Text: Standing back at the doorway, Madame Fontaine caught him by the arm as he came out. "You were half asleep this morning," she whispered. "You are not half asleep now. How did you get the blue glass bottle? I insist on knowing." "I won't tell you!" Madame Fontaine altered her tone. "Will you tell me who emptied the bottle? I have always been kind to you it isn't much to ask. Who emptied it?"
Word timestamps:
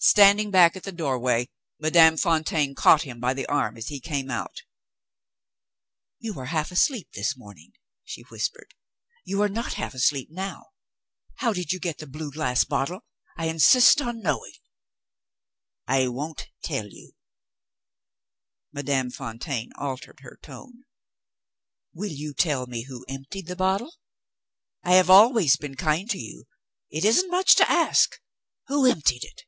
Standing 0.00 0.52
back 0.52 0.76
at 0.76 0.84
the 0.84 0.92
doorway, 0.92 1.48
Madame 1.80 2.16
Fontaine 2.16 2.76
caught 2.76 3.02
him 3.02 3.18
by 3.18 3.34
the 3.34 3.44
arm 3.46 3.76
as 3.76 3.88
he 3.88 3.98
came 3.98 4.30
out. 4.30 4.62
"You 6.20 6.34
were 6.34 6.46
half 6.54 6.70
asleep 6.70 7.08
this 7.14 7.36
morning," 7.36 7.72
she 8.04 8.20
whispered. 8.22 8.74
"You 9.24 9.42
are 9.42 9.48
not 9.48 9.72
half 9.72 9.94
asleep 9.94 10.28
now. 10.30 10.66
How 11.38 11.52
did 11.52 11.72
you 11.72 11.80
get 11.80 11.98
the 11.98 12.06
blue 12.06 12.30
glass 12.30 12.62
bottle? 12.62 13.00
I 13.36 13.46
insist 13.46 14.00
on 14.00 14.20
knowing." 14.20 14.52
"I 15.88 16.06
won't 16.06 16.46
tell 16.62 16.86
you!" 16.86 17.14
Madame 18.72 19.10
Fontaine 19.10 19.72
altered 19.76 20.20
her 20.20 20.38
tone. 20.40 20.84
"Will 21.92 22.12
you 22.12 22.34
tell 22.34 22.68
me 22.68 22.82
who 22.82 23.04
emptied 23.08 23.48
the 23.48 23.56
bottle? 23.56 23.96
I 24.84 24.92
have 24.94 25.10
always 25.10 25.56
been 25.56 25.74
kind 25.74 26.08
to 26.10 26.18
you 26.18 26.46
it 26.88 27.04
isn't 27.04 27.32
much 27.32 27.56
to 27.56 27.68
ask. 27.68 28.20
Who 28.68 28.86
emptied 28.86 29.24
it?" 29.24 29.42